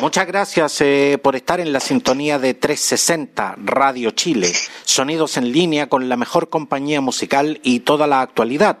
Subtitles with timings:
[0.00, 4.52] Muchas gracias eh, por estar en la sintonía de 360 Radio Chile,
[4.84, 8.78] sonidos en línea con la mejor compañía musical y toda la actualidad.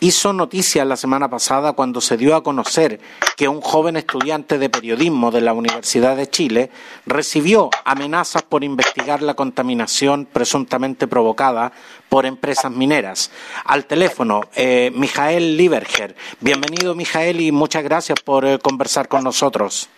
[0.00, 3.00] hizo noticia la semana pasada cuando se dio a conocer
[3.36, 6.70] que un joven estudiante de periodismo de la Universidad de Chile
[7.06, 11.72] recibió amenazas por investigar la contaminación presuntamente provocada
[12.08, 13.30] por empresas mineras.
[13.64, 16.14] Al teléfono, eh, Mijael Lieberger.
[16.40, 19.88] Bienvenido, Mijael, y muchas gracias por eh, conversar con nosotros.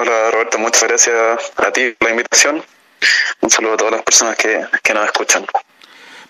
[0.00, 2.62] Hola, Roberto, muchas gracias a ti por la invitación.
[3.40, 5.44] Un saludo a todas las personas que, que nos escuchan.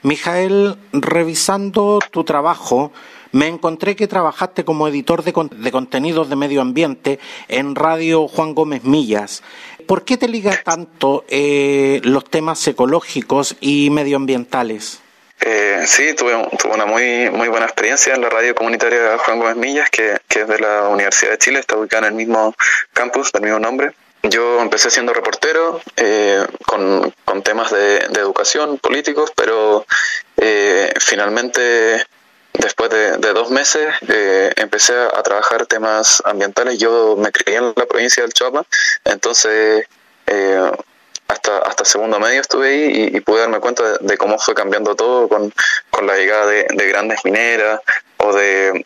[0.02, 2.92] Mijael, revisando tu trabajo,
[3.32, 8.54] me encontré que trabajaste como editor de, de, contenidos de medio ambiente en Radio Juan
[8.54, 9.42] Gómez Millas.
[9.86, 15.00] ¿Por qué te liga tanto eh, los temas ecológicos y medioambientales?
[15.40, 19.56] Eh, sí, tuve, tuve, una muy muy buena experiencia en la radio comunitaria Juan Gómez
[19.56, 22.54] Millas, que, que es de la Universidad de Chile, está ubicada en el mismo
[22.92, 23.92] campus, del mismo nombre.
[24.22, 29.86] Yo empecé siendo reportero eh, con, con, temas de, de, educación, políticos, pero
[30.36, 32.04] eh, finalmente,
[32.52, 36.78] después de, de dos meses, eh, empecé a trabajar temas ambientales.
[36.78, 38.66] Yo me crié en la provincia del Choapa,
[39.04, 39.86] entonces
[40.26, 40.70] eh,
[41.26, 45.28] hasta, hasta segundo medio estuve ahí y, pude darme cuenta de, cómo fue cambiando todo
[45.28, 45.50] con,
[45.88, 47.81] con la llegada de grandes mineras
[48.19, 48.84] o de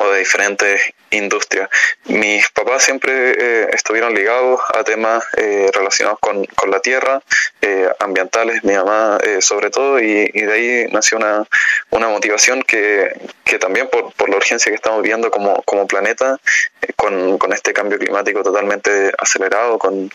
[0.00, 1.68] o de diferentes industrias.
[2.06, 7.22] Mis papás siempre eh, estuvieron ligados a temas eh, relacionados con, con, la tierra,
[7.60, 11.44] eh, ambientales, mi mamá eh, sobre todo, y, y, de ahí nació una,
[11.90, 13.12] una motivación que,
[13.44, 16.38] que también por, por, la urgencia que estamos viviendo como, como planeta,
[16.82, 20.10] eh, con, con este cambio climático totalmente acelerado, con,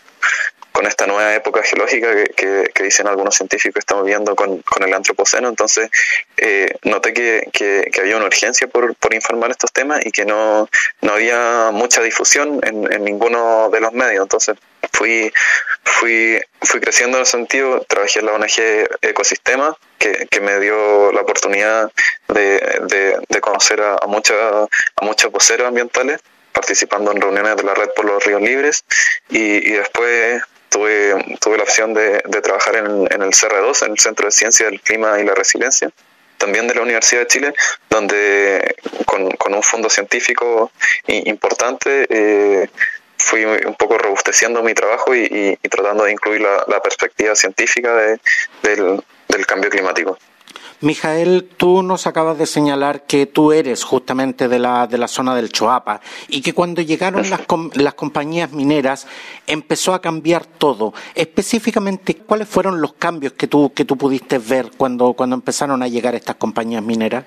[0.72, 4.82] con esta nueva época geológica que, que, dicen algunos científicos que estamos viendo con, con
[4.82, 5.48] el antropoceno.
[5.48, 5.90] Entonces,
[6.36, 10.68] eh, noté que, que, había una urgencia por, por, informar estos temas y que no,
[11.02, 14.22] no había mucha difusión en, en, ninguno de los medios.
[14.22, 14.56] Entonces,
[14.92, 15.32] fui,
[15.82, 21.12] fui, fui creciendo en el sentido, trabajé en la ONG Ecosistema, que, que me dio
[21.12, 21.90] la oportunidad
[22.28, 26.20] de, de, de conocer a, a, mucha, a muchos voceros ambientales
[26.52, 28.84] participando en reuniones de la red por los ríos libres
[29.28, 33.92] y, y después tuve, tuve la opción de, de trabajar en, en, el CR2, en
[33.92, 35.90] el Centro de Ciencia del Clima y la Resiliencia,
[36.38, 37.54] también de la Universidad de Chile,
[37.90, 40.72] donde con, con un fondo científico
[41.06, 42.70] importante eh,
[43.18, 47.94] fui un poco robusteciendo mi trabajo y, y, tratando de incluir la, la perspectiva científica
[47.94, 48.20] de,
[48.62, 50.18] del, del cambio climático.
[50.82, 55.34] Mijael, tú nos acabas de señalar que tú eres justamente de la, de la zona
[55.34, 57.42] del Choapa y que cuando llegaron las,
[57.74, 59.06] las compañías mineras
[59.46, 60.94] empezó a cambiar todo.
[61.14, 65.88] Específicamente, ¿cuáles fueron los cambios que tú, que tú pudiste ver cuando, cuando empezaron a
[65.88, 67.24] llegar estas compañías mineras?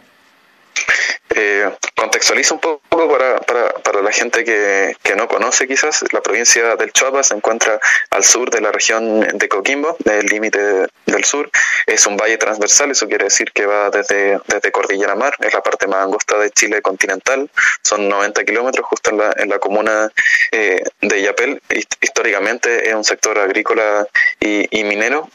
[1.35, 6.21] Eh, contextualizo un poco para, para, para la gente que, que, no conoce quizás, la
[6.21, 7.79] provincia del Choapa se encuentra
[8.11, 11.49] al sur de la región de Coquimbo, del límite del sur,
[11.87, 15.63] es un valle transversal, eso quiere decir que va desde, desde Cordillera Mar, es la
[15.63, 17.49] parte más angosta de Chile continental,
[17.81, 20.11] son 90 kilómetros justo en la, en la comuna
[20.51, 21.61] eh, de Yapel,
[22.01, 24.07] históricamente es un sector agrícola
[24.39, 25.29] y, y minero,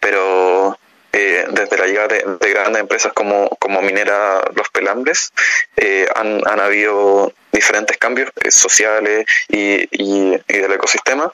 [0.00, 0.78] pero
[1.12, 5.32] eh, desde la llegada de, de, grandes empresas como, como Minera Los Pelambres,
[5.76, 11.32] eh, han, han, habido diferentes cambios eh, sociales y, y, del ecosistema.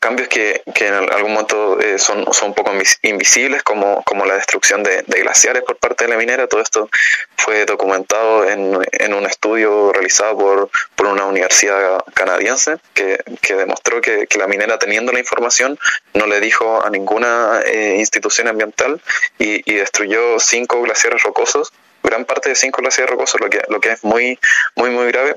[0.00, 2.72] Cambios que, que en algún momento eh, son, son un poco
[3.02, 6.46] invisibles, como, como la destrucción de, de, glaciares por parte de la minera.
[6.46, 6.88] Todo esto
[7.36, 14.00] fue documentado en, en un estudio realizado por, por una universidad canadiense que, que demostró
[14.00, 15.78] que, que, la minera, teniendo la información,
[16.14, 19.00] no le dijo a ninguna eh, institución ambiental
[19.38, 21.72] y, y destruyó cinco glaciares rocosos
[22.06, 24.38] gran parte de cinco glaciares rocosos, lo que, lo que es muy,
[24.76, 25.36] muy, muy grave.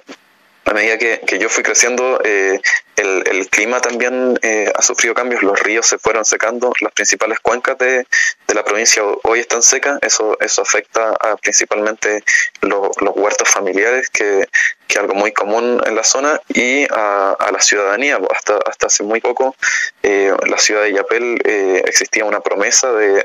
[0.70, 2.62] A medida que, que yo fui creciendo, eh,
[2.96, 7.40] el, el, clima también eh, ha sufrido cambios, los ríos se fueron secando, las principales
[7.40, 8.06] cuencas de,
[8.48, 12.24] de la provincia hoy están secas, eso, eso afecta a principalmente
[12.62, 14.48] lo, los huertos familiares que,
[14.90, 18.18] que es algo muy común en la zona, y a, la ciudadanía.
[18.36, 19.56] Hasta, hasta hace muy poco,
[20.02, 23.24] eh, la ciudad de Yapel eh, existía una promesa de,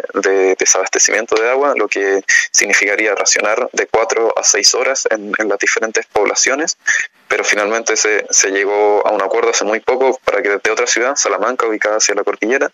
[0.58, 6.04] desabastecimiento de agua, lo que significaría racionar de cuatro a seis horas en, las diferentes
[6.06, 6.76] poblaciones,
[7.34, 10.86] pero finalmente se, se llegó a un acuerdo hace muy poco para que desde otra
[10.86, 12.70] ciudad, Salamanca, ubicada hacia la cordillera,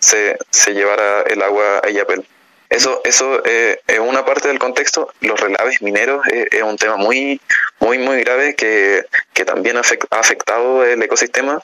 [0.00, 2.26] se, se llevara el agua a Yapel.
[2.68, 5.14] Eso, eso eh, es una parte del contexto.
[5.20, 7.40] Los relaves mineros eh, es un tema muy,
[7.78, 11.62] muy, muy grave que, que también ha afectado el ecosistema.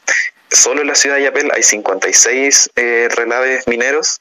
[0.48, 4.20] Solo en la ciudad de Yapel hay 56 eh, relaves mineros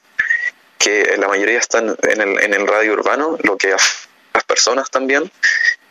[0.78, 3.76] que la mayoría están en el, en el radio urbano, lo que a
[4.34, 5.30] las personas también,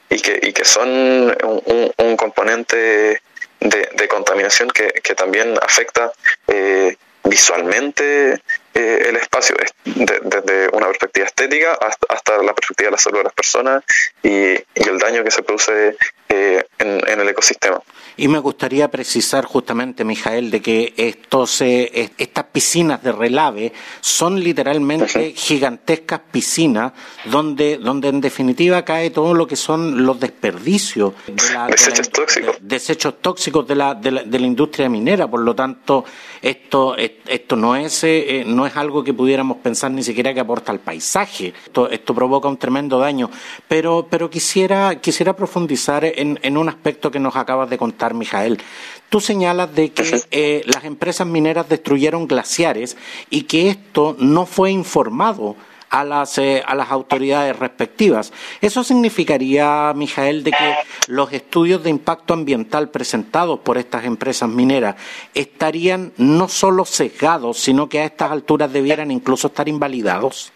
[0.09, 3.21] y que, y que son un, un componente
[3.59, 6.11] de, de, contaminación que, que también afecta
[6.47, 8.33] eh, visualmente
[8.73, 11.77] eh, el espacio, desde una perspectiva estética
[12.09, 13.83] hasta, la perspectiva de la salud de las personas
[14.21, 15.97] y, el daño que se produce
[16.29, 17.79] eh, en, el ecosistema.
[18.17, 24.41] Y me gustaría precisar justamente, Mijael, de que estos, eh, estas piscinas de relave son
[24.41, 26.93] literalmente gigantescas piscinas
[27.25, 31.13] donde, donde en definitiva cae todo lo que son los desperdicios.
[31.27, 32.55] De la, desechos tóxicos.
[32.61, 35.29] desechos tóxicos de la, de la, de la industria minera.
[35.29, 36.05] Por lo tanto,
[36.41, 38.05] esto, esto no es,
[38.45, 41.53] no es algo que pudiéramos pensar ni siquiera que aporta al paisaje.
[41.65, 43.29] Esto, esto provoca un tremendo daño.
[43.67, 48.61] Pero, pero quisiera, quisiera profundizar en, en un aspecto que nos acabas de contar, Mijael.
[49.09, 52.97] Tú señalas de que eh, las empresas mineras destruyeron glaciares
[53.29, 55.55] y que esto no fue informado
[55.89, 58.33] a las, eh, a las autoridades respectivas.
[58.59, 60.75] ¿Eso significaría, Mijael, de que
[61.07, 64.95] los estudios de impacto ambiental presentados por estas empresas mineras
[65.33, 70.51] estarían no solo sesgados, sino que a estas alturas debieran incluso estar invalidados?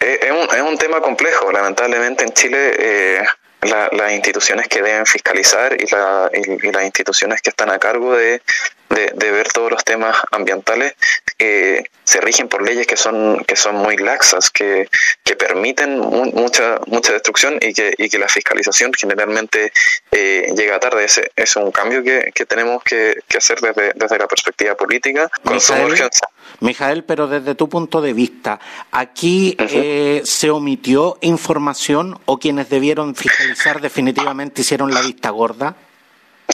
[0.00, 1.52] Eh, es, un, es un tema complejo.
[1.52, 3.24] Lamentablemente en Chile eh,
[3.64, 8.42] las instituciones que deben fiscalizar y, la, y, las instituciones que están a cargo de,
[8.88, 10.94] de, ver todos los temas ambientales
[11.38, 14.88] eh, se rigen por leyes que son que son muy laxas, que,
[15.22, 19.72] que permiten mucha mucha destrucción y que, y que la fiscalización generalmente
[20.12, 21.04] eh, llega tarde.
[21.04, 25.30] Ese es un cambio que, que tenemos que, que, hacer desde, desde la perspectiva política
[25.42, 26.28] con urgencia.
[26.60, 28.60] Mijael, pero desde tu punto de vista,
[28.92, 35.76] ¿aquí eh, se omitió información o quienes debieron fiscalizar definitivamente hicieron la vista gorda?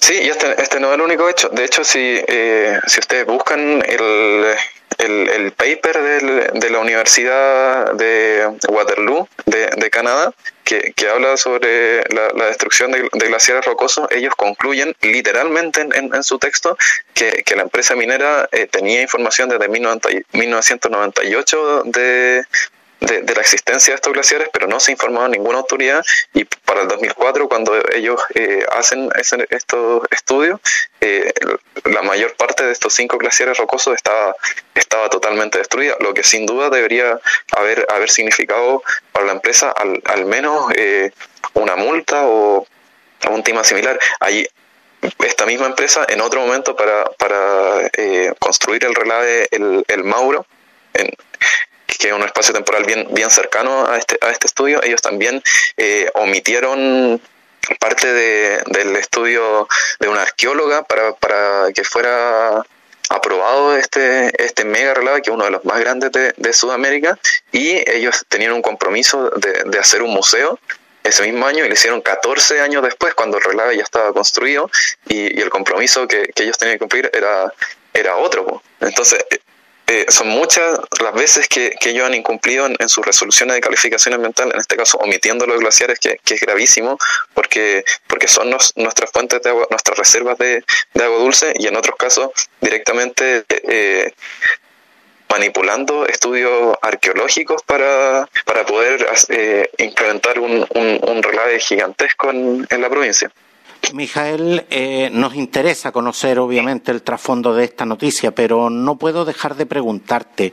[0.01, 1.51] Sí, y este, este no es el único hecho.
[1.51, 4.57] De hecho, si, eh, si ustedes buscan el,
[4.99, 6.01] el, paper
[6.53, 10.33] de la Universidad de Waterloo de, Canadá,
[10.65, 16.39] que, que, habla sobre la, destrucción de, glaciares rocosos, ellos concluyen literalmente en, en, su
[16.39, 16.79] texto
[17.13, 22.45] que, que, la empresa minera eh, tenía información desde 1998 de,
[23.01, 26.05] de, la existencia de estos glaciares, pero no se ha informado ninguna autoridad
[26.35, 29.11] y para el 2004, cuando ellos eh, hacen
[29.51, 30.61] estos estudios,
[31.01, 31.33] eh,
[31.85, 34.35] la mayor parte de estos cinco glaciares rocosos estaba,
[34.75, 37.19] estaba totalmente destruida, lo que sin duda debería
[37.57, 38.83] haber, haber significado
[39.13, 41.11] para la empresa al, al menos eh,
[41.55, 42.67] una multa o,
[43.31, 43.99] un tema similar.
[45.19, 47.91] Esta misma empresa en otro momento para, para
[48.39, 50.47] construir el relave el, el Mauro,
[50.95, 51.11] en,
[51.99, 55.43] que es un espacio temporal bien, bien cercano a este, a este estudio, ellos también
[55.77, 57.21] eh, omitieron
[57.79, 62.65] parte de, del estudio de una arqueóloga para, para que fuera
[63.11, 67.19] aprobado este, este mega relave, que es uno de los más grandes de, de Sudamérica,
[67.53, 70.59] y ellos tenían un compromiso de, de, hacer un museo
[71.03, 74.71] ese mismo año y lo hicieron 14 años después, cuando el relave ya estaba construido,
[75.09, 77.53] y, y el compromiso que, que, ellos tenían que cumplir era,
[77.95, 78.63] era otro.
[78.81, 79.25] Entonces,
[79.93, 84.53] eh, son muchas las veces que, ellos han incumplido en, sus resoluciones de calificación ambiental,
[84.55, 86.97] en este caso omitiendo los glaciares, que, es gravísimo,
[87.35, 90.63] porque, porque son nuestras fuentes de agua, nuestras reservas de,
[90.95, 92.31] agua dulce, y en otros casos
[92.61, 94.13] directamente eh,
[95.29, 103.29] manipulando estudios arqueológicos para, para poder eh, implementar un, un, relave gigantesco en la provincia.
[103.93, 109.57] Mijael, eh, nos interesa conocer obviamente el trasfondo de esta noticia, pero no puedo dejar
[109.57, 110.53] de preguntarte,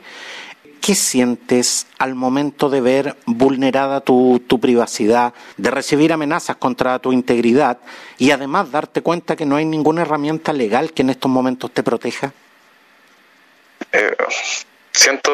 [0.80, 7.78] ¿qué sientes al momento de ver vulnerada tu, privacidad, de recibir amenazas contra tu integridad
[8.16, 11.82] y además darte cuenta que no hay ninguna herramienta legal que en estos momentos te
[11.82, 12.32] proteja?
[13.92, 14.16] Eh,
[14.92, 15.30] siento,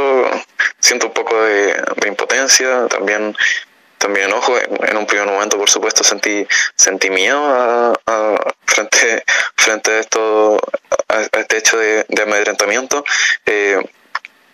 [0.79, 3.35] siento un poco de impotencia, también
[4.05, 6.47] también ojo en, un primer momento por supuesto sentí
[6.77, 7.95] sentí miedo a,
[8.67, 9.25] frente
[9.57, 10.59] frente a esto
[11.09, 13.03] a, este hecho de, amedrentamiento.
[13.47, 13.81] Eh,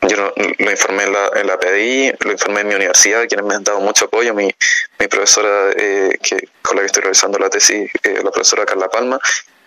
[0.08, 3.54] yo lo, informé en la, en la, PDI, lo informé en mi universidad, quienes me
[3.54, 4.48] han dado mucho apoyo, mi,
[4.98, 8.88] mi profesora eh, que, con la que estoy realizando la tesis, eh, la profesora Carla
[8.88, 9.18] Palma,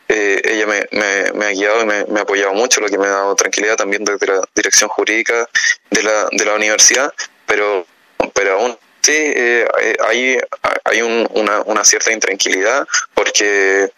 [0.07, 2.97] eh, ella me, me, me, ha guiado y me, me, ha apoyado mucho, lo que
[2.97, 5.47] me ha dado tranquilidad también desde la dirección jurídica
[5.91, 7.13] de la, de la universidad,
[7.45, 7.85] pero,
[8.33, 9.67] pero aún sí eh,
[10.07, 10.37] hay,
[10.85, 13.91] hay un, una, una cierta intranquilidad porque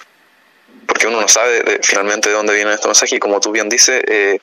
[0.86, 4.04] porque uno no sabe finalmente de dónde viene este mensaje y como tú bien dices,
[4.08, 4.40] eh,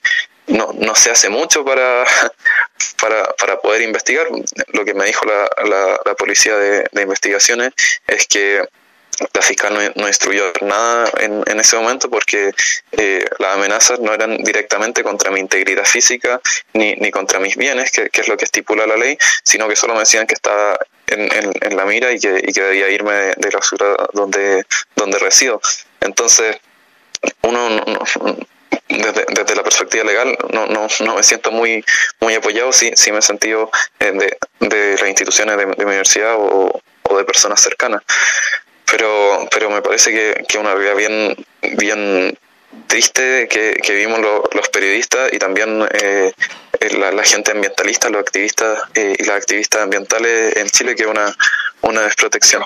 [0.49, 2.05] no, no se hace mucho para,
[3.01, 4.27] para, para poder investigar.
[4.73, 7.73] Lo que me dijo la, la, policía de, investigaciones
[8.07, 8.63] es que
[9.35, 12.53] la fiscal no, instruyó nada en, en, ese momento porque
[12.93, 16.41] eh, las amenazas no eran directamente contra mi integridad física
[16.73, 19.77] ni, ni contra mis bienes, que, que, es lo que estipula la ley, sino que
[19.77, 23.13] solo me decían que estaba en, en, la mira y que, y que debía irme
[23.13, 24.65] de, la ciudad donde,
[24.97, 25.61] donde resido.
[26.01, 26.57] Entonces,
[27.43, 27.69] uno
[28.89, 31.85] desde, desde, la perspectiva legal no, no, no, me siento muy
[32.21, 36.35] muy apoyado, sí, sí me he sentido eh, de, de las instituciones de, mi universidad
[36.37, 38.03] o, o, de personas cercanas.
[38.85, 41.47] Pero, pero me parece que, que una realidad bien,
[41.79, 42.39] bien
[42.87, 46.33] triste que, que vimos los periodistas y también eh,
[46.99, 51.35] la, gente ambientalista, los activistas eh, y las activistas ambientales en Chile, que es una,
[51.83, 52.63] una desprotección.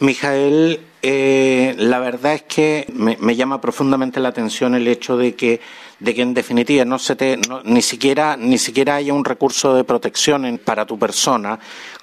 [0.00, 5.34] Mijael, eh, la verdad es que me, me, llama profundamente la atención el hecho de
[5.34, 5.60] que,
[5.98, 9.82] de que en definitiva no se te, ni siquiera ni siquiera haya un recurso de
[9.82, 11.58] protección para tu persona,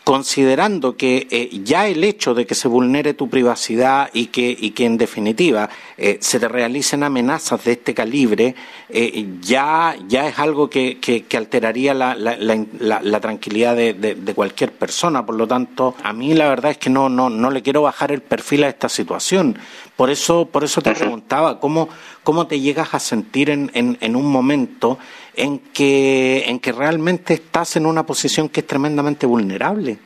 [0.06, 4.70] considerando que eh, ya el hecho de que se vulnere tu privacidad y que, y
[4.70, 8.54] que en definitiva eh, se te realicen amenazas de este calibre,
[8.88, 14.74] eh, ya, ya es algo que, que, alteraría la, la, la, tranquilidad de, de, cualquier
[14.74, 15.26] persona.
[15.26, 18.12] Por lo tanto, a mí la verdad es que no, no, no le quiero bajar
[18.12, 19.58] el perfil a esta situación.
[19.96, 21.88] Por eso, por eso te preguntaba, ¿cómo,
[22.24, 25.00] cómo te llegas a sentir en, en, en un momento
[25.36, 29.98] en que, en que realmente estás en una posición que es tremendamente vulnerable.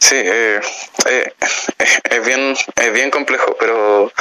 [0.00, 0.60] Sí, eh,
[1.06, 1.32] eh,
[2.08, 4.12] es bien es bien complejo, pero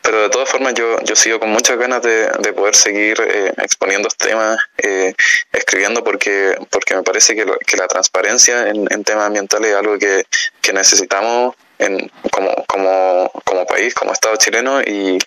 [0.00, 3.52] pero de todas formas yo yo sigo con muchas ganas de, de poder seguir eh,
[3.58, 5.12] exponiendo estos temas, eh,
[5.52, 9.98] escribiendo porque porque me parece que, que la transparencia en, en temas ambientales es algo
[9.98, 10.24] que,
[10.60, 15.18] que necesitamos en, como, como, como país, como Estado chileno, y,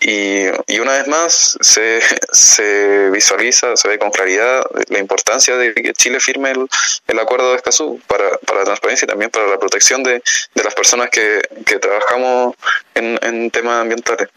[0.00, 2.00] y, una vez más se,
[2.32, 6.66] se visualiza, se ve con claridad la importancia de que Chile firme el,
[7.06, 10.22] el acuerdo de Escazú para, para la transparencia y también para la protección de,
[10.54, 12.54] de las personas que, que trabajamos
[12.94, 14.28] en, en temas ambientales.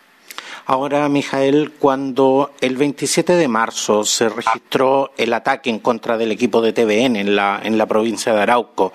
[0.70, 6.62] Ahora, Mijael, cuando el 27 de marzo se registró el ataque en contra del equipo
[6.62, 8.94] de TVN en la, en la provincia de Arauco,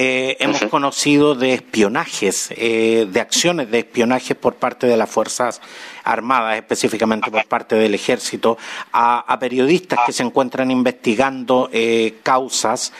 [0.00, 5.60] eh, hemos conocido de espionajes, eh, de acciones de espionaje por parte de las Fuerzas
[6.04, 8.58] Armadas, específicamente por parte del Ejército,
[8.92, 12.92] a, periodistas que se encuentran investigando eh, causas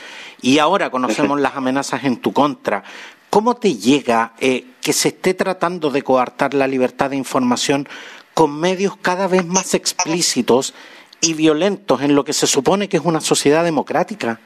[0.43, 2.83] y ahora conocemos las amenazas en tu contra.
[3.31, 7.89] ¿Cómo te llega que se esté tratando de coartar la libertad de información
[8.35, 10.75] con medios cada vez más explícitos
[11.21, 14.41] y violentos en lo que se supone que es una sociedad democrática?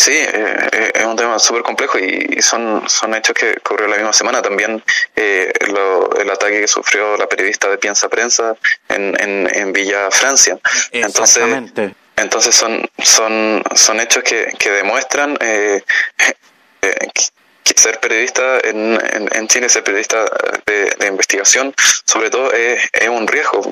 [0.00, 3.96] Sí, eh, eh, es un tema súper complejo y son, son hechos que ocurrió la
[3.96, 4.40] misma semana.
[4.40, 4.82] También
[5.14, 8.56] eh, el ataque que sufrió la periodista de Piensa Prensa
[8.88, 10.58] en, en, en Villa Francia.
[10.90, 11.44] Entonces,
[12.16, 15.82] entonces son, son, son hechos que, que demuestran eh,
[17.62, 18.98] que ser periodista en,
[19.32, 20.24] en, Chile, ser periodista
[20.64, 21.74] de, de investigación,
[22.06, 23.70] sobre todo es, es un riesgo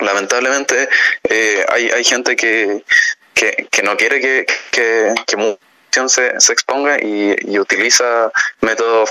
[0.00, 0.88] lamentablemente
[1.28, 2.84] eh, hay, hay gente que
[3.36, 9.10] que, que no quiere que, que, que se, se exponga y, y, utiliza métodos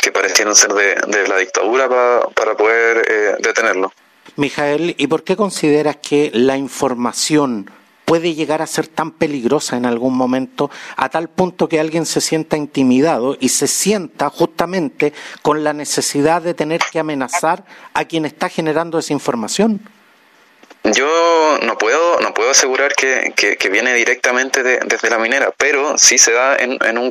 [0.00, 3.92] que parecieron ser de, de la dictadura pa, para poder eh, detenerlo.
[4.36, 7.70] Mijael, ¿y por qué consideras que la información
[8.04, 12.20] puede llegar a ser tan peligrosa en algún momento a tal punto que alguien se
[12.20, 15.12] sienta intimidado y se sienta justamente
[15.42, 19.82] con la necesidad de tener que amenazar a quien está generando esa información?
[20.94, 25.98] Yo no puedo, no puedo asegurar que, que, viene directamente de, desde la minera, pero
[25.98, 27.10] sí se da en, en, un,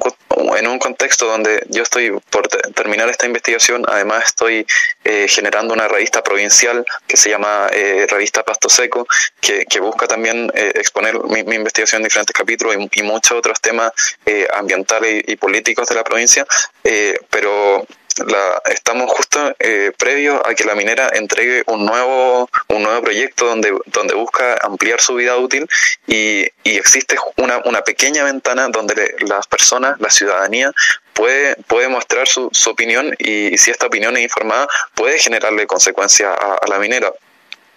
[0.57, 4.65] en un contexto donde yo estoy por terminar esta investigación, además estoy
[5.03, 9.07] eh, generando una revista provincial que se llama eh, Revista Pasto Seco,
[9.41, 13.37] que, que busca también eh, exponer mi, mi, investigación en diferentes capítulos y, y muchos
[13.37, 13.91] otros temas
[14.25, 16.45] eh, ambientales y, y, políticos de la provincia,
[16.83, 17.85] eh, pero
[18.19, 23.45] la, estamos justo eh, previo a que la minera entregue un nuevo un nuevo proyecto
[23.45, 25.67] donde donde busca ampliar su vida útil
[26.07, 30.71] y, y existe una, una pequeña ventana donde las personas la ciudadanía
[31.13, 36.35] puede puede mostrar su, su opinión y, si esta opinión es informada puede generarle consecuencias
[36.39, 37.11] a, la minera.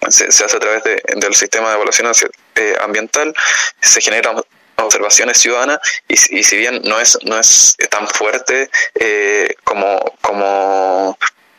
[0.08, 2.10] Se, hace a través del sistema de evaluación
[2.54, 3.34] eh, ambiental,
[3.80, 4.42] se generan
[4.84, 11.18] observaciones ciudadanas y, si bien no es no es tan fuerte eh, como como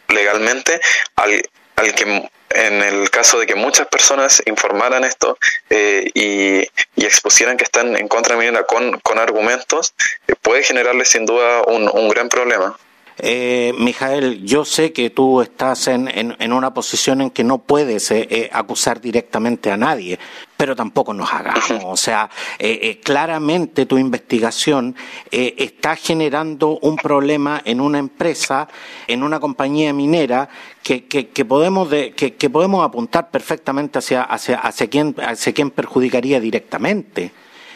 [0.10, 0.82] legalmente
[1.16, 1.42] al,
[1.76, 5.38] al que en el caso de que muchas personas informaran esto
[5.70, 6.68] eh, y,
[7.04, 9.94] expusieran que están en contra de Minera con, con argumentos,
[10.28, 12.78] eh, puede generarle sin duda un, un gran problema.
[13.18, 18.10] Eh, Mijael, yo sé que tú estás en, en, una posición en que no puedes
[18.12, 20.18] eh, acusar directamente a nadie,
[20.62, 21.72] pero tampoco nos hagamos.
[21.86, 24.96] O sea, eh, claramente tu investigación
[25.32, 28.68] está generando un problema en una empresa,
[29.08, 30.48] en una compañía minera,
[30.84, 35.52] que, que, que podemos, de, que, que, podemos apuntar perfectamente hacia, hacia, hacia, quién, hacia
[35.52, 37.32] quién perjudicaría directamente.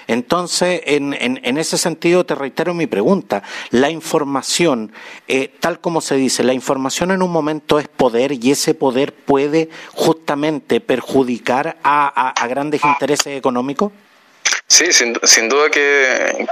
[0.07, 3.43] Entonces, en, en, ese sentido, te reitero mi pregunta.
[3.71, 4.91] La información,
[5.27, 9.13] eh, tal como se dice, la información en un momento es poder y ese poder
[9.13, 13.91] puede justamente perjudicar a, grandes intereses económicos.
[14.67, 15.13] Sí, sin,
[15.47, 16.47] duda que,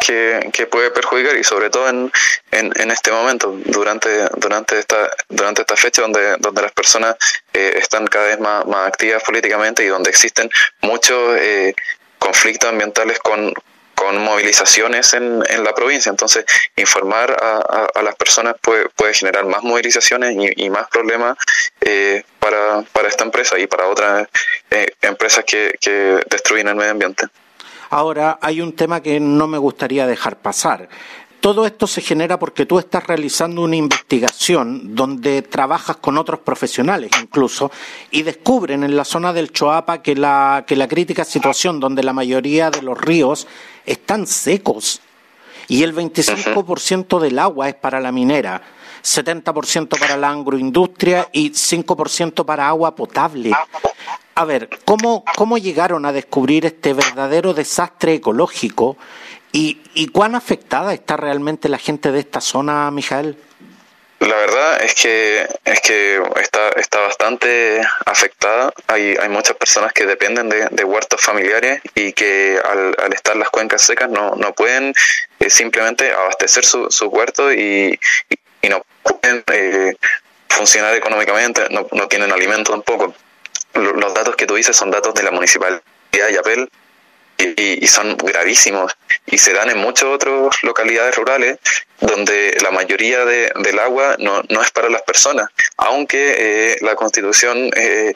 [0.52, 2.12] que, puede perjudicar y sobre todo en,
[2.52, 7.16] en, este momento, durante, durante, esta, durante esta fecha donde, donde las personas
[7.54, 10.50] eh, están cada vez más, más activas políticamente y donde existen
[10.82, 11.74] muchos eh,
[12.24, 13.54] conflictos ambientales con,
[13.96, 16.10] con movilizaciones en, en, la provincia.
[16.10, 16.46] Entonces,
[16.78, 21.38] informar a, a, las personas puede, puede, generar más movilizaciones y, más problemas
[21.82, 24.28] eh, para, para, esta empresa y para otras
[24.72, 27.28] eh, empresas que, que destruyen el medio ambiente.
[27.90, 30.90] Ahora, hay un tema que no me gustaría dejar pasar.
[31.44, 37.12] Todo esto se genera porque tú estás realizando una investigación donde trabajas con otros profesionales
[37.22, 37.70] incluso
[38.12, 42.14] y descubren en la zona del Choapa que la, que la crítica situación donde la
[42.14, 43.46] mayoría de los ríos
[43.86, 45.02] están secos
[45.68, 48.62] y el 25% del agua es para la minera,
[49.04, 53.52] 70% para la agroindustria y 5% para agua potable.
[54.36, 58.96] A ver, ¿cómo, ¿cómo llegaron a descubrir este verdadero desastre ecológico
[59.56, 63.38] ¿Y, cuán afectada está realmente la gente de esta zona, Mijael?
[64.20, 68.74] La verdad es que es que está, está bastante afectada.
[68.88, 73.84] Hay, hay muchas personas que dependen de, huertos familiares y que al, estar las cuencas
[73.84, 74.92] secas no, no pueden
[75.40, 78.00] eh, simplemente abastecer su, su huerto y,
[78.62, 79.96] y, no pueden eh,
[80.50, 83.14] funcionar económicamente, no, no tienen alimento tampoco.
[83.76, 86.70] Los datos que tú dices son datos de la municipalidad de Yapel
[87.38, 91.60] y, son gravísimos y se dan en muchas otras localidades rurales
[92.00, 96.96] donde la mayoría de, del agua no, no es para las personas, aunque eh, la
[96.96, 98.14] constitución eh,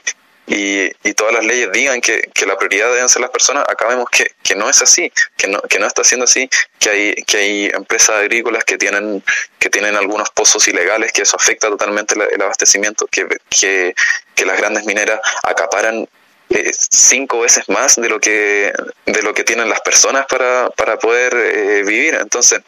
[0.48, 3.86] y, y, todas las leyes digan que, que, la prioridad deben ser las personas, acá
[3.88, 6.50] vemos que, que no es así, que no, que no está siendo así,
[6.80, 9.22] que hay, que hay empresas agrícolas que tienen,
[9.60, 13.94] que tienen algunos pozos ilegales, que eso afecta totalmente el abastecimiento, que, que,
[14.36, 16.08] que las grandes mineras acaparan
[16.50, 18.74] eh, cinco veces más de lo que
[19.06, 22.16] de lo que tienen las personas para, para poder eh, vivir.
[22.16, 22.62] Entonces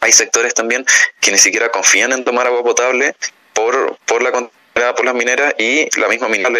[0.00, 0.84] hay sectores también
[1.20, 3.14] que ni siquiera confían en tomar agua potable
[3.52, 6.50] por por la por las mineras y la misma minera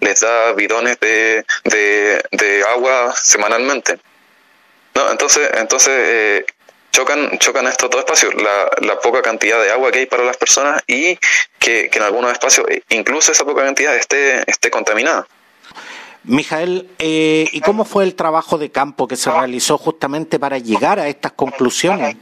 [0.00, 3.98] les da bidones de, de, agua semanalmente
[4.94, 6.46] no entonces entonces eh,
[6.92, 10.36] chocan chocan estos dos espacios la, la poca cantidad de agua que hay para las
[10.36, 11.16] personas y
[11.58, 15.26] que, que en algunos espacios incluso esa poca cantidad esté esté contaminada
[16.24, 20.98] Mijael, eh, ¿y cómo fue el trabajo de campo que se realizó justamente para llegar
[20.98, 22.16] a estas conclusiones?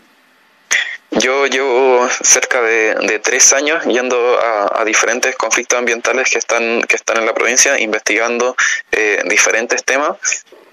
[1.13, 7.19] Yo llevo cerca de, tres años yendo a, diferentes conflictos ambientales que están, que están
[7.19, 8.57] en la provincia, investigando
[8.91, 10.17] eh, diferentes temas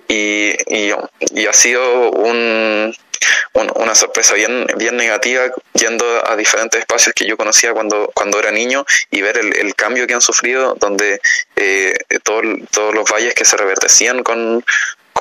[0.10, 2.94] y, y, ha sido un,
[3.54, 5.44] una sorpresa bien, bien negativa
[5.74, 9.76] yendo a diferentes espacios que yo conocía cuando, cuando era niño y ver el, el
[9.76, 11.22] cambio que han sufrido, donde
[11.56, 11.94] eh,
[12.24, 12.44] todos
[12.96, 14.66] los valles que se reverdecían con,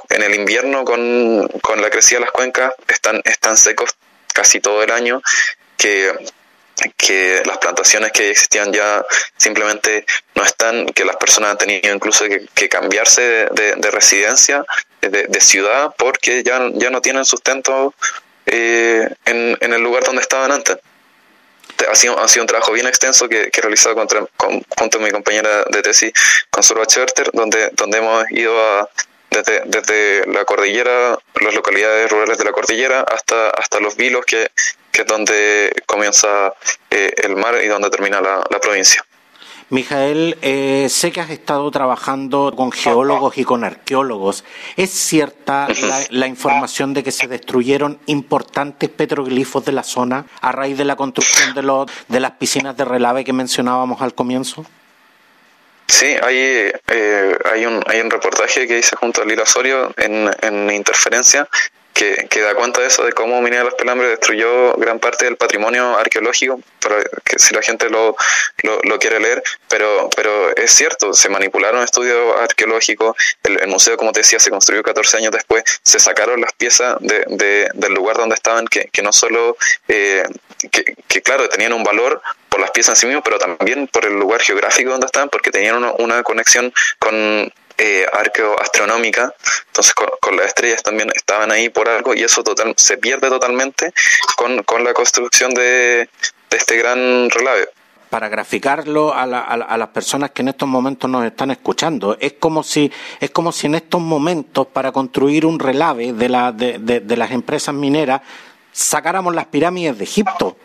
[0.08, 3.94] en el invierno con, con la crecida de las cuencas están, están secos
[4.32, 5.20] casi todo el año,
[5.76, 6.12] que
[6.96, 9.04] que las plantaciones que existían ya
[9.36, 14.64] simplemente no están, que las personas han tenido incluso que, cambiarse de, residencia,
[15.00, 17.94] de, ciudad, porque ya, ya no tienen sustento
[18.46, 20.78] eh, en, en, el lugar donde estaban antes.
[21.90, 24.98] Ha sido, ha sido un trabajo bien extenso que, que he realizado contra, con, junto
[24.98, 26.12] a mi compañera de tesis,
[26.50, 28.88] Consuelo Charter, donde, donde hemos ido a,
[29.30, 34.50] desde, desde la cordillera, las localidades rurales de la cordillera, hasta, hasta los vilos, que,
[34.98, 36.52] que es donde comienza
[36.90, 39.04] eh, el mar y donde termina la, provincia.
[39.70, 44.42] Mijael, eh, sé que has estado trabajando con geólogos y con arqueólogos.
[44.76, 45.68] ¿Es cierta
[46.10, 50.96] la, información de que se destruyeron importantes petroglifos de la zona a raíz de la
[50.96, 54.66] construcción de, los, de las piscinas de relave que mencionábamos al comienzo?
[55.86, 60.28] Sí, hay, eh, hay, un, hay un reportaje que hice junto a Lila Osorio en,
[60.42, 61.48] en Interferencia
[61.98, 65.36] que, que, da cuenta de eso, de cómo Minera los Pelambres destruyó gran parte del
[65.36, 68.14] patrimonio arqueológico, para que si la gente lo,
[68.84, 74.20] lo, quiere leer, pero, pero es cierto, se manipularon estudios arqueológicos, el, museo, como te
[74.20, 78.36] decía, se construyó 14 años después, se sacaron las piezas de, de, del lugar donde
[78.36, 79.56] estaban, que, que no solo,
[79.88, 80.22] eh,
[80.70, 84.04] que, que claro, tenían un valor por las piezas en sí mismo, pero también por
[84.04, 89.32] el lugar geográfico donde estaban, porque tenían una conexión con eh, arqueoastronómica,
[89.68, 93.92] entonces con, las estrellas también estaban ahí por algo y eso total, se pierde totalmente
[94.36, 96.08] con, con la construcción de,
[96.50, 97.68] de este gran relave
[98.10, 102.16] para graficarlo a, la, a, a, las personas que en estos momentos nos están escuchando.
[102.18, 106.52] Es como si, es como si en estos momentos, para construir un relave de, la,
[106.52, 108.22] de, de, de las empresas mineras,
[108.72, 110.56] sacáramos las pirámides de Egipto.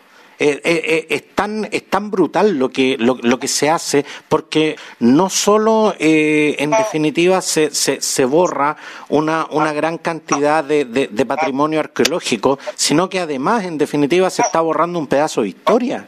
[0.46, 4.76] Eh, eh, es, tan, es tan brutal lo que, lo, lo que se hace porque
[5.00, 8.76] no solo eh, en definitiva se, se, se borra
[9.08, 14.42] una, una, gran cantidad de, de, de, patrimonio arqueológico, sino que además en definitiva se
[14.42, 16.08] está borrando un pedazo de historia.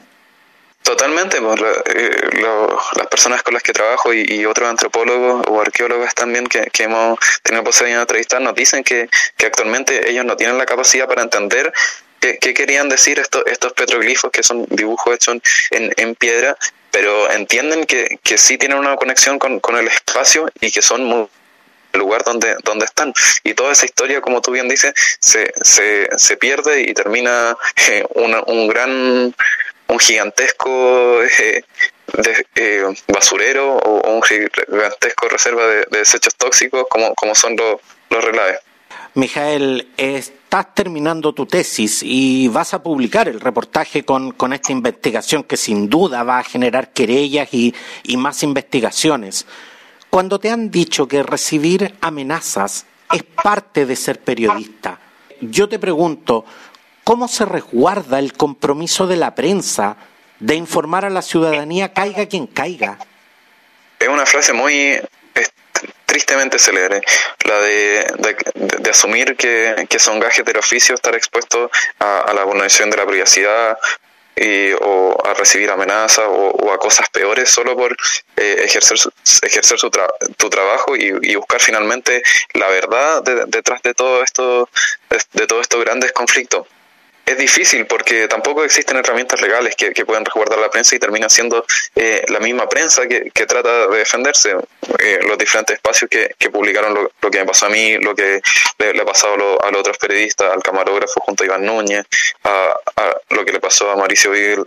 [0.84, 1.62] Totalmente, pues,
[1.96, 6.46] eh, lo, las personas con las que trabajo y, y, otros antropólogos o arqueólogos también
[6.46, 10.58] que, que hemos tenido posibilidad de entrevistar nos dicen que, que actualmente ellos no tienen
[10.58, 11.74] la capacidad para entender
[12.40, 15.38] qué, querían decir estos, estos petroglifos que son dibujos hechos
[15.72, 16.58] en, en piedra,
[16.92, 21.04] pero entienden que, que sí tienen una conexión con, con el espacio y que son
[21.04, 21.28] muy
[21.94, 23.14] lugar donde, donde están.
[23.44, 27.56] Y toda esa historia, como tú bien dices, se, se, se pierde y termina
[27.90, 29.36] eh, una, un gran
[29.88, 31.64] un gigantesco eh,
[32.56, 38.24] eh, basurero o, un gigantesco reserva de, de, desechos tóxicos como, como son los, los
[38.24, 38.60] relaves.
[39.16, 45.44] Mijael, estás terminando tu tesis y vas a publicar el reportaje con, con esta investigación
[45.44, 47.74] que sin duda va a generar querellas y,
[48.04, 49.46] y más investigaciones.
[50.10, 55.00] Cuando te han dicho que recibir amenazas es parte de ser periodista,
[55.42, 56.46] yo te pregunto,
[57.06, 59.96] ¿Cómo se resguarda el compromiso de la prensa
[60.40, 62.98] de informar a la ciudadanía caiga quien caiga?
[64.00, 65.00] Es una frase muy
[66.06, 67.02] tristemente célebre,
[67.44, 68.06] la de,
[68.56, 73.06] de, asumir que, que, son gajes del oficio estar expuesto a, la vulneración de la
[73.06, 73.78] privacidad
[74.36, 77.96] y, o a recibir amenazas o, a cosas peores solo por
[78.38, 79.12] eh, ejercer, su,
[79.42, 80.08] ejercer su tra
[80.38, 82.22] tu trabajo y, y, buscar finalmente
[82.54, 84.70] la verdad de, detrás de todo esto
[85.10, 86.68] de, de todos estos grandes conflictos
[87.26, 91.28] es difícil porque tampoco existen herramientas legales que, que puedan resguardar la prensa y termina
[91.28, 94.56] siendo eh, la misma prensa que, que trata de defenderse.
[95.00, 98.16] Eh, los diferentes espacios que, que publicaron lo, lo, que me pasó a mí, lo
[98.16, 98.42] que
[98.78, 102.06] le, ha pasado lo, a, los otros periodistas, al camarógrafo junto a Iván Núñez,
[102.44, 104.64] a, a lo que le pasó a Mauricio Vil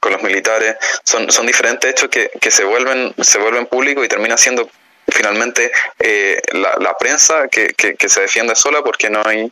[0.00, 4.08] con los militares, son, son diferentes hechos que, que se vuelven se vuelven públicos y
[4.08, 4.70] termina siendo
[5.08, 9.50] finalmente eh, la, la, prensa que, que, que se defiende sola porque no hay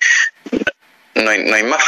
[1.14, 1.84] no hay, no hay más.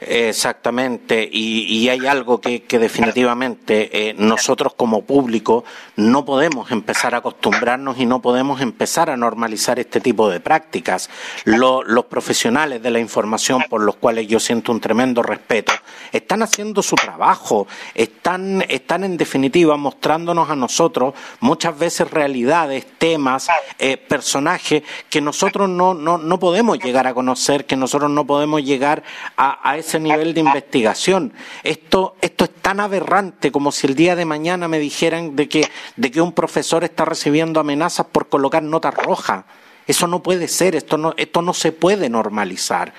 [0.00, 5.64] Exactamente, y, y, hay algo que, definitivamente eh, nosotros como público
[5.96, 11.10] no podemos empezar a acostumbrarnos y no podemos empezar a normalizar este tipo de prácticas.
[11.44, 15.72] Lo, los profesionales de la información, por los cuales yo siento un tremendo respeto,
[16.12, 23.48] están haciendo su trabajo, están, están en definitiva mostrándonos a nosotros muchas veces realidades, temas,
[23.80, 28.62] eh, personajes que nosotros no, no, no podemos llegar a conocer, que nosotros no podemos
[28.62, 29.02] llegar
[29.36, 31.32] a, a ese nivel de investigación.
[31.64, 35.68] Esto, esto es tan aberrante como si el día de mañana me dijeran de que,
[35.96, 39.44] de que un profesor está recibiendo amenazas por colocar notas rojas.
[39.86, 42.92] Eso no puede ser, esto no, esto no se puede normalizar.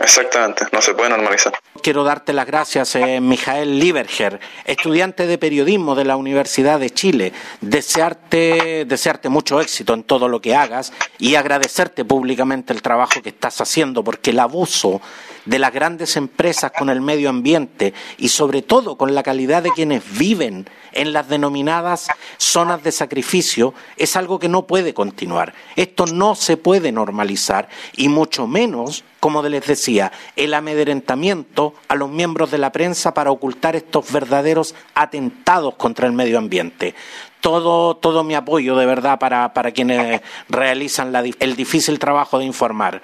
[0.00, 1.52] Exactamente, no se puede normalizar.
[1.80, 7.32] Quiero darte las gracias, eh, Mijael Lieberger, estudiante de periodismo de la Universidad de Chile.
[7.60, 13.28] Desearte, desearte mucho éxito en todo lo que hagas y agradecerte públicamente el trabajo que
[13.28, 15.00] estás haciendo, porque el abuso
[15.44, 19.70] de las grandes empresas con el medio ambiente y sobre todo con la calidad de
[19.70, 25.54] quienes viven en las denominadas zonas de sacrificio es algo que no puede continuar.
[25.76, 32.10] Esto no se puede normalizar y mucho menos, como les decía, el amedrentamiento a los
[32.10, 36.94] miembros de la prensa para ocultar estos verdaderos atentados contra el medio ambiente
[37.40, 43.00] todo, todo mi apoyo de verdad para, para quienes realizan el difícil trabajo de informar.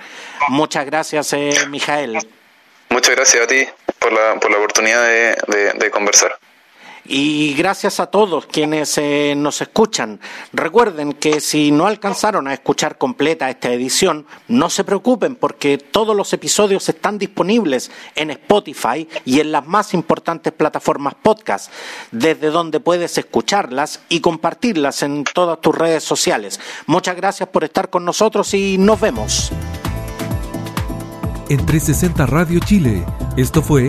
[0.49, 2.19] Muchas gracias, eh, Mijael.
[2.91, 3.67] Muchas gracias a ti
[3.99, 6.39] por la, por la oportunidad de, de conversar.
[7.05, 10.21] Y gracias a todos quienes eh, nos escuchan.
[10.53, 16.17] Recuerden que si no alcanzaron a escuchar completa esta edición, no se preocupen porque todos
[16.17, 21.73] los episodios están disponibles en Spotify y en las más importantes plataformas podcast,
[22.11, 26.61] desde donde puedes escucharlas y compartirlas en todas tus redes sociales.
[26.87, 29.53] Muchas gracias por estar con nosotros y nos vemos.
[31.49, 33.05] En 360 Radio Chile,
[33.37, 33.89] esto fue